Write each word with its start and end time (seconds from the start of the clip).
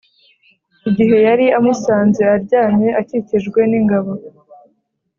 igihe 0.89 1.15
yari 1.27 1.45
amusanze 1.57 2.21
aryamye 2.35 2.89
akikijwe 3.01 3.59
n’ingabo 3.69 4.11